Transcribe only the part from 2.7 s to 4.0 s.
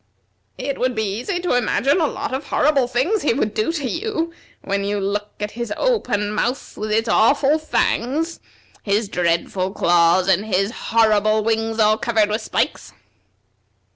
things he would do to